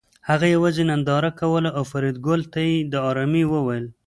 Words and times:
هغه 0.29 0.45
یوازې 0.55 0.83
ننداره 0.89 1.31
کوله 1.39 1.69
او 1.77 1.83
فریدګل 1.91 2.41
ته 2.53 2.59
یې 2.67 2.75
د 2.91 2.93
ارامۍ 3.09 3.43
وویل 3.47 3.85